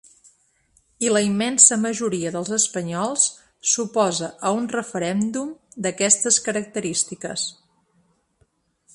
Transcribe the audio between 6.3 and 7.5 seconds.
característiques.